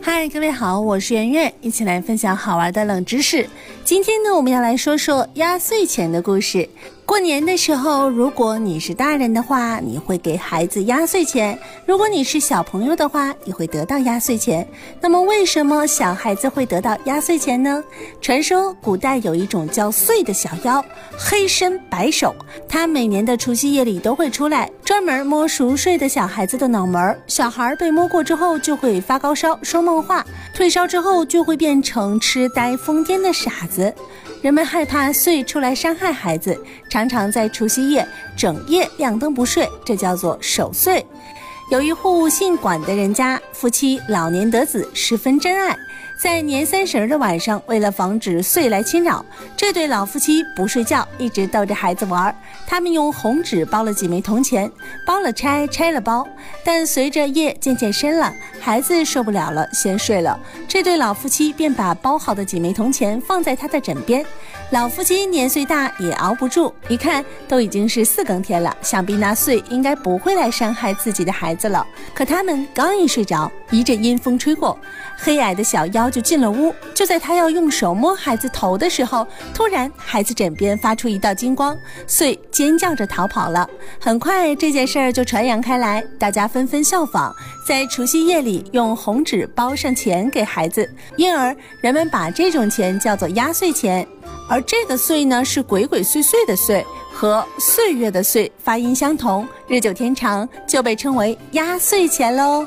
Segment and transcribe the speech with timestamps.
[0.00, 3.48] 嗨，各位好，我是圆圆，一起来分享好玩的冷知识。
[3.84, 6.68] 今天呢，我们要来说说压岁钱的故事。
[7.04, 14.66] 过年的时候，如果你是大人的话，你会给孩子压岁钱；如果你是小朋友的话，你会得到压岁钱。
[15.00, 17.82] 那么，为什么小孩子会得到压岁钱呢？
[18.20, 20.82] 传说古代有一种叫岁的小妖，
[21.18, 22.34] 黑身白手，
[22.68, 27.18] 他每年的除夕夜里都会出来，专门摸熟睡的小孩子的脑门。
[27.26, 30.24] 小孩被摸过之后，就会发高烧、说梦话，
[30.54, 33.92] 退烧之后就会变成痴呆、疯癫的傻子。
[34.40, 36.60] 人们害怕祟出来伤害孩子，
[36.90, 38.06] 常常常在除夕夜
[38.36, 41.04] 整夜亮灯不睡，这叫做守岁。
[41.72, 45.74] 有一户姓管的人家，夫妻老年得子，十分真爱。
[46.20, 49.24] 在年三十的晚上，为了防止祟来侵扰，
[49.56, 52.32] 这对老夫妻不睡觉，一直逗着孩子玩。
[52.66, 54.70] 他们用红纸包了几枚铜钱，
[55.06, 56.28] 包了拆，拆了包。
[56.62, 58.30] 但随着夜渐渐深了，
[58.60, 60.38] 孩子受不了了，先睡了。
[60.68, 64.24] 这对老夫妻便把包好的几枚铜钱放在他的枕边。
[64.70, 71.84] 老夫妻年岁大，也熬不住，一看都已经是四更天了，想必那祟应该不会来伤害自己的孩子了。
[72.14, 74.78] 可他们刚一睡着，一阵阴风吹过，
[75.16, 76.12] 黑矮的小妖。
[76.12, 81.74] 就进了屋，就在他要用手摸孩子头的时候，突然孩子枕边发出一道金光，
[82.06, 83.66] 遂尖叫着逃跑了。
[83.98, 87.34] 很快这件事儿就传扬开来，大家纷纷效仿，
[87.66, 94.06] 在除夕夜里用红纸包上钱给孩子，因而人们把这种钱叫做压岁钱。
[94.48, 102.66] 而这个“岁”呢，是鬼鬼祟祟的“岁”，和岁月的“岁”发音相同，日久天长就被称为压岁钱喽。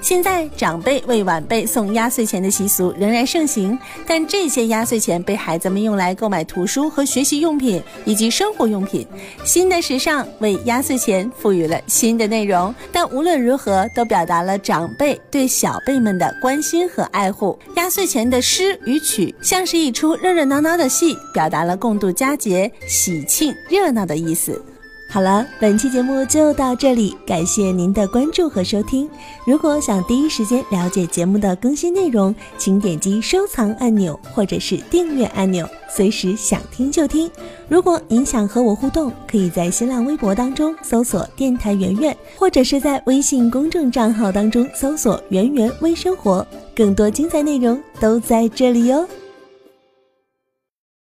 [0.00, 9.06] 现在长辈为晚辈送压岁钱的习俗仍然盛行，但这些压岁钱被孩子们用来购买图书和学习用品以及生活用品。
[9.44, 17.58] 新的时尚为压岁钱赋予了新的内容，但无论如何都表达了长辈对小辈们的关心和爱护。
[17.74, 24.62] 压岁钱的诗与曲像是一出热热闹闹的戏，表达了共度佳节、喜庆热闹的意思。
[25.08, 29.08] 好了，本期节目就到这里，感谢您的关注和收听。
[29.46, 37.30] 如果想第一时间了解节目的更新内容，请点击收藏按钮或者是订阅按钮，随时想听就听。
[37.66, 46.46] 如果您想和我互动，可以在新浪微博当中搜索“电台圆圆”，或者是在微信公众账号当中搜索“圆圆微生活”，
[46.76, 49.08] 更多精彩内容都在这里哟。